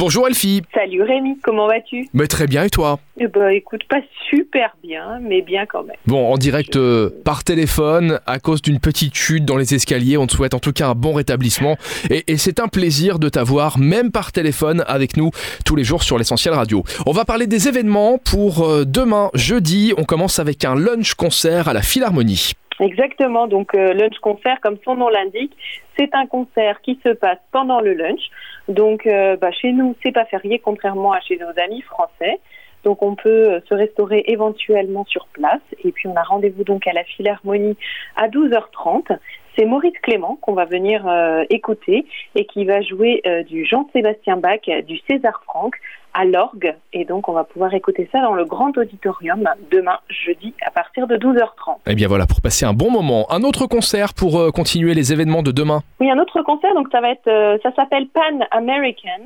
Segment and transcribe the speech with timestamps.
[0.00, 0.62] Bonjour Elfie.
[0.72, 2.08] Salut Rémi, comment vas-tu?
[2.14, 2.98] Mais très bien et toi?
[3.18, 5.96] Eh ben écoute, pas super bien, mais bien quand même.
[6.06, 10.26] Bon, en direct euh, par téléphone, à cause d'une petite chute dans les escaliers, on
[10.26, 11.76] te souhaite en tout cas un bon rétablissement.
[12.08, 15.32] Et, et c'est un plaisir de t'avoir, même par téléphone, avec nous
[15.66, 16.82] tous les jours sur l'essentiel radio.
[17.04, 19.92] On va parler des événements pour euh, demain, jeudi.
[19.98, 22.52] On commence avec un lunch concert à la Philharmonie.
[22.80, 25.52] Exactement, donc euh, lunch concert, comme son nom l'indique,
[25.98, 28.22] c'est un concert qui se passe pendant le lunch.
[28.70, 32.40] Donc euh, bah, chez nous, c'est pas férié, contrairement à chez nos amis français.
[32.84, 35.60] Donc on peut euh, se restaurer éventuellement sur place.
[35.84, 37.76] Et puis on a rendez-vous donc à la Philharmonie
[38.16, 39.18] à 12h30.
[39.56, 44.36] C'est Maurice Clément qu'on va venir euh, écouter et qui va jouer euh, du Jean-Sébastien
[44.36, 45.74] Bach, du César Franck
[46.14, 46.74] à l'orgue.
[46.92, 51.06] Et donc on va pouvoir écouter ça dans le grand auditorium demain jeudi à partir
[51.06, 51.78] de 12h30.
[51.86, 53.26] Eh bien voilà, pour passer un bon moment.
[53.30, 55.80] Un autre concert pour euh, continuer les événements de demain?
[56.00, 59.22] Oui, un autre concert, donc ça va être, ça s'appelle Pan American.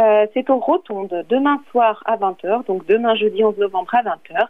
[0.00, 4.46] Euh, c'est au Rotonde demain soir à 20h, donc demain jeudi 11 novembre à 20h.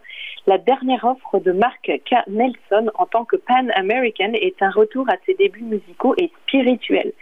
[0.47, 2.15] La dernière offre de Mark K.
[2.27, 7.13] Nelson en tant que Pan American est un retour à ses débuts musicaux et spirituels.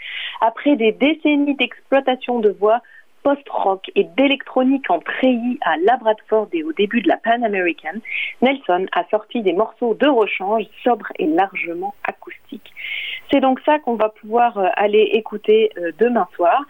[0.41, 2.81] Après des décennies d'exploitation de voix
[3.23, 7.99] post-rock et d'électronique en treillis à Labradford et au début de la Pan American,
[8.41, 12.73] Nelson a sorti des morceaux de rechange sobres et largement acoustiques.
[13.31, 16.63] C'est donc ça qu'on va pouvoir euh, aller écouter euh, demain soir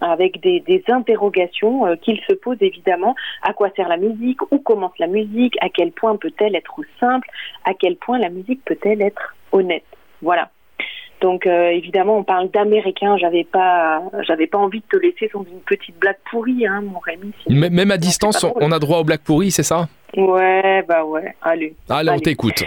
[0.00, 3.14] avec des, des interrogations euh, qu'il se pose évidemment.
[3.42, 7.28] À quoi sert la musique Où commence la musique À quel point peut-elle être simple
[7.64, 9.84] À quel point la musique peut-elle être honnête
[10.22, 10.50] Voilà.
[11.22, 13.16] Donc euh, évidemment, on parle d'américain.
[13.16, 16.98] J'avais pas, j'avais pas envie de te laisser sans une petite blague pourrie, hein, mon
[16.98, 17.32] Rémi.
[17.46, 19.88] sinon- même à distance, on, on a droit au Black Pourri, c'est ça?
[20.16, 21.34] Ouais, bah ouais.
[21.42, 21.74] Allez.
[21.88, 22.64] Allez, on t'écoute.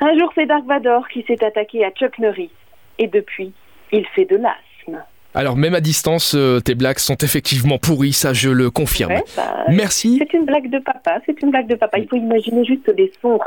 [0.00, 2.52] Un jour, c'est Dark Vador qui s'est attaqué à Chuck Norris,
[3.00, 3.52] et depuis,
[3.90, 5.02] il fait de l'asthme.
[5.34, 9.12] Alors même à distance, euh, tes blagues sont effectivement pourries, ça je le confirme.
[9.12, 11.18] Ouais, bah, Merci, c'est une blague de papa.
[11.26, 11.98] C'est une blague de papa.
[11.98, 13.38] Il faut imaginer juste les sons.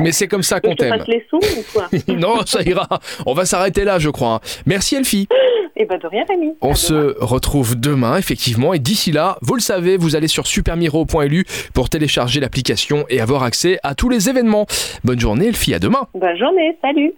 [0.00, 1.02] mais c'est comme ça qu'on t'aime.
[1.06, 2.88] les sons ou quoi non, ça ira.
[3.26, 4.40] On va s'arrêter là, je crois.
[4.66, 5.28] Merci Elfie.
[5.76, 6.52] Eh ben de rien, Rémi.
[6.60, 8.74] On À se retrouve demain, effectivement.
[8.74, 11.44] Et d'ici là, vous le savez, vous allez sur supermiro.lu
[11.74, 14.66] pour télécharger l'application et avoir accès à tous les événements.
[15.02, 15.74] Bonne journée, Elfie.
[15.74, 16.06] À demain.
[16.14, 16.78] Bonne journée.
[16.80, 17.12] Salut.